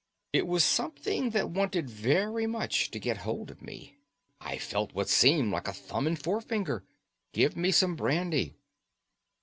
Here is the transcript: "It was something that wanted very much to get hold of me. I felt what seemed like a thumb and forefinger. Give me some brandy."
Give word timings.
"It 0.33 0.47
was 0.47 0.63
something 0.63 1.29
that 1.29 1.51
wanted 1.51 1.87
very 1.87 2.47
much 2.47 2.89
to 2.89 2.97
get 2.97 3.17
hold 3.17 3.51
of 3.51 3.61
me. 3.61 3.97
I 4.39 4.57
felt 4.57 4.93
what 4.95 5.09
seemed 5.09 5.51
like 5.51 5.67
a 5.67 5.73
thumb 5.73 6.07
and 6.07 6.17
forefinger. 6.17 6.83
Give 7.33 7.55
me 7.55 7.69
some 7.69 7.95
brandy." 7.95 8.55